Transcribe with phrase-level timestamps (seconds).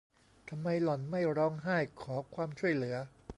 [0.49, 2.95] ทำไมหล่อนไม่ร้องไห้ขอความช่วยเหลือ?